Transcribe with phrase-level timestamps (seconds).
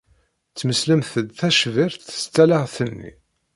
[0.57, 3.11] Tmeslemt-d tacbirt s talaɣt-nni.